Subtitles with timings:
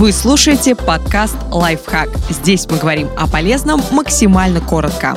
[0.00, 2.08] Вы слушаете подкаст «Лайфхак».
[2.30, 5.14] Здесь мы говорим о полезном максимально коротко.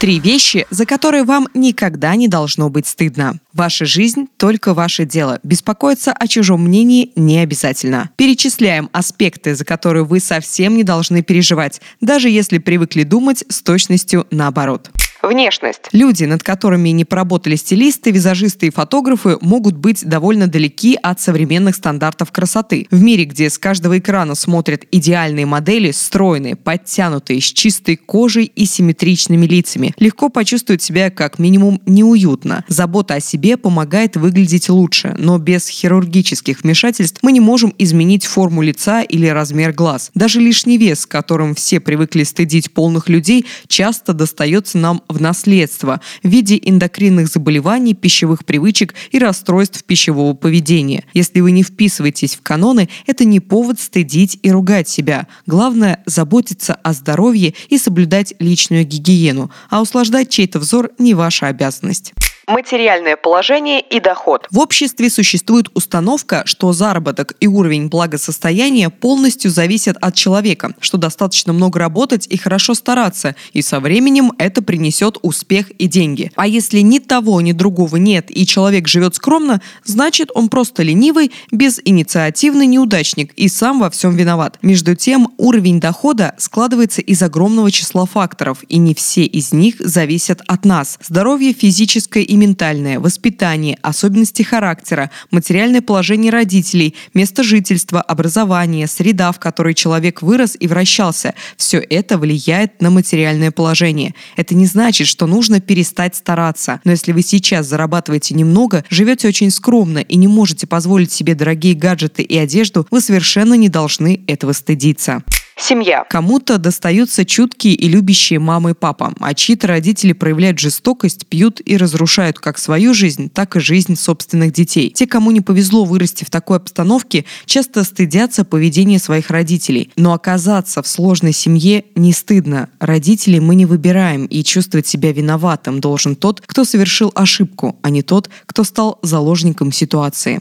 [0.00, 3.34] Три вещи, за которые вам никогда не должно быть стыдно.
[3.52, 5.38] Ваша жизнь– только ваше дело.
[5.42, 8.08] Беспокоиться о чужом мнении не обязательно.
[8.16, 14.26] Перечисляем аспекты, за которые вы совсем не должны переживать, даже если привыкли думать с точностью
[14.30, 14.88] наоборот.
[15.22, 15.82] Внешность.
[15.92, 21.76] Люди, над которыми не поработали стилисты, визажисты и фотографы, могут быть довольно далеки от современных
[21.76, 22.88] стандартов красоты.
[22.90, 28.64] В мире, где с каждого экрана смотрят идеальные модели, стройные, подтянутые, с чистой кожей и
[28.64, 32.64] симметричными лицами, легко почувствовать себя как минимум неуютно.
[32.66, 38.62] Забота о себе помогает выглядеть лучше, но без хирургических вмешательств мы не можем изменить форму
[38.62, 40.10] лица или размер глаз.
[40.14, 46.28] Даже лишний вес, которым все привыкли стыдить полных людей, часто достается нам в наследство в
[46.28, 51.04] виде эндокринных заболеваний, пищевых привычек и расстройств пищевого поведения.
[51.14, 55.26] Если вы не вписываетесь в каноны, это не повод стыдить и ругать себя.
[55.46, 62.12] Главное– заботиться о здоровье и соблюдать личную гигиену, а услаждать чей-то взор не ваша обязанность
[62.46, 64.46] материальное положение и доход.
[64.50, 71.52] В обществе существует установка, что заработок и уровень благосостояния полностью зависят от человека, что достаточно
[71.52, 76.32] много работать и хорошо стараться, и со временем это принесет успех и деньги.
[76.36, 81.32] А если ни того, ни другого нет, и человек живет скромно, значит он просто ленивый,
[81.50, 84.58] безинициативный неудачник и сам во всем виноват.
[84.62, 90.40] Между тем, уровень дохода складывается из огромного числа факторов, и не все из них зависят
[90.46, 90.98] от нас.
[91.06, 99.38] Здоровье физическое и ментальное, воспитание, особенности характера, материальное положение родителей, место жительства, образование, среда, в
[99.38, 104.14] которой человек вырос и вращался– все это влияет на материальное положение.
[104.36, 106.80] Это не значит, что нужно перестать стараться.
[106.84, 111.74] Но если вы сейчас зарабатываете немного, живете очень скромно и не можете позволить себе дорогие
[111.74, 115.22] гаджеты и одежду, вы совершенно не должны этого стыдиться.
[115.56, 116.04] Семья.
[116.08, 121.76] Кому-то достаются чуткие и любящие мамы и папа, а чьи-то родители проявляют жестокость, пьют и
[121.76, 124.90] разрушают как свою жизнь, так и жизнь собственных детей.
[124.90, 129.90] Те, кому не повезло вырасти в такой обстановке, часто стыдятся поведения своих родителей.
[129.96, 132.68] Но оказаться в сложной семье не стыдно.
[132.80, 138.02] Родителей мы не выбираем, и чувствовать себя виноватым должен тот, кто совершил ошибку, а не
[138.02, 140.40] тот, кто стал заложником ситуации.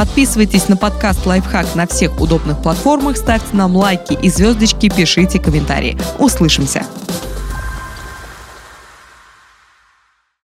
[0.00, 5.98] Подписывайтесь на подкаст «Лайфхак» на всех удобных платформах, ставьте нам лайки и звездочки, пишите комментарии.
[6.18, 6.86] Услышимся!